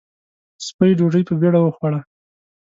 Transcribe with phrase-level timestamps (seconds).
[0.65, 1.99] سپۍ ډوډۍ په بېړه وخوړه.